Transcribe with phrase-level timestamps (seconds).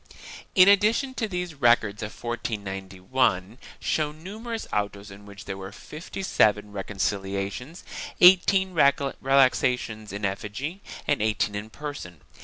[0.55, 5.71] In addition to these the records of 1491 show numerous autos in which there were
[5.71, 7.83] fifty seven reconciliations,
[8.19, 12.21] eighteen relaxations in effigy and eighteen in person.